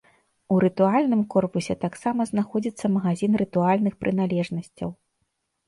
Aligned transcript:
У 0.53 0.55
рытуальным 0.63 1.21
корпусе 1.33 1.75
таксама 1.85 2.27
знаходзіцца 2.31 2.85
магазін 2.95 3.39
рытуальных 3.45 3.93
прыналежнасцяў. 4.03 4.89